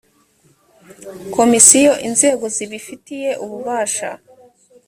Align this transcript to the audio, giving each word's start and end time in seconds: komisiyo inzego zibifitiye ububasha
komisiyo 1.35 1.93
inzego 2.07 2.45
zibifitiye 2.55 3.29
ububasha 3.43 4.09